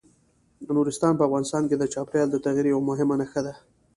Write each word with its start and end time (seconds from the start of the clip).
نورستان 0.77 1.13
په 1.17 1.23
افغانستان 1.27 1.63
کې 1.69 1.75
د 1.77 1.83
چاپېریال 1.93 2.29
د 2.31 2.37
تغیر 2.45 2.65
یوه 2.73 2.83
مهمه 2.89 3.15
نښه 3.21 3.41
ده. 3.45 3.53